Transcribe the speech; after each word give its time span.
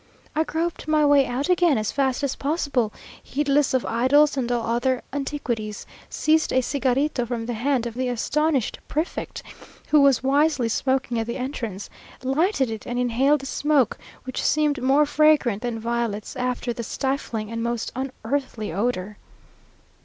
I 0.35 0.43
groped 0.43 0.87
my 0.87 1.05
way 1.05 1.27
out 1.27 1.47
again 1.47 1.77
as 1.77 1.91
fast 1.91 2.23
as 2.23 2.35
possible, 2.35 2.91
heedless 3.21 3.71
of 3.75 3.85
idols 3.85 4.35
and 4.35 4.51
all 4.51 4.65
other 4.65 5.03
antiquities, 5.13 5.85
seized 6.09 6.51
a 6.51 6.63
cigarito 6.63 7.23
from 7.27 7.45
the 7.45 7.53
hand 7.53 7.85
of 7.85 7.93
the 7.93 8.07
astonished 8.07 8.79
prefect, 8.87 9.43
who 9.89 10.01
was 10.01 10.23
wisely 10.23 10.69
smoking 10.69 11.19
at 11.19 11.27
the 11.27 11.37
entrance, 11.37 11.87
lighted 12.23 12.71
it, 12.71 12.87
and 12.87 12.97
inhaled 12.97 13.41
the 13.41 13.45
smoke, 13.45 13.99
which 14.23 14.41
seemed 14.43 14.81
more 14.81 15.05
fragrant 15.05 15.61
than 15.61 15.79
violets, 15.79 16.35
after 16.35 16.73
that 16.73 16.81
stifling 16.83 17.51
and 17.51 17.61
most 17.61 17.91
unearthly 17.95 18.73
odour. 18.73 19.17